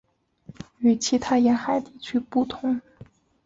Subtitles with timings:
[0.79, 2.81] 与其他沿海地区不同。